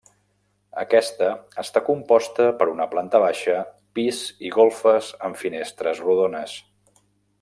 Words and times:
Aquesta, 0.83 1.27
està 1.63 1.83
composta 1.89 2.47
per 2.61 2.67
una 2.71 2.87
planta 2.95 3.21
baixa, 3.25 3.59
pis 3.99 4.23
i 4.49 4.53
golfes 4.57 5.11
amb 5.29 5.39
finestres 5.43 6.03
rodones. 6.07 6.57